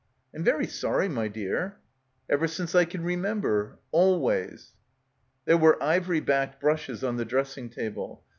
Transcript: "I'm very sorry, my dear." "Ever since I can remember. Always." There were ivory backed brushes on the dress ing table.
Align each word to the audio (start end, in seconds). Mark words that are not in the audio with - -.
"I'm 0.33 0.43
very 0.43 0.65
sorry, 0.65 1.07
my 1.07 1.27
dear." 1.27 1.77
"Ever 2.27 2.47
since 2.47 2.73
I 2.73 2.85
can 2.85 3.03
remember. 3.03 3.77
Always." 3.91 4.73
There 5.45 5.57
were 5.59 5.77
ivory 5.79 6.21
backed 6.21 6.59
brushes 6.59 7.03
on 7.03 7.17
the 7.17 7.25
dress 7.25 7.55
ing 7.55 7.69
table. 7.69 8.23